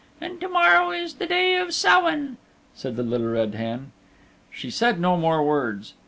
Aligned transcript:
And 0.19 0.41
to 0.41 0.47
morrow 0.49 0.89
is 0.89 1.13
the 1.13 1.27
day 1.27 1.55
of 1.57 1.75
Sowain," 1.75 2.37
said 2.73 2.95
the 2.95 3.03
Little 3.03 3.27
Red 3.27 3.53
Hen. 3.53 3.91
She 4.51 4.71
said 4.71 4.99
no 4.99 5.15
more 5.15 5.43
words. 5.43 5.93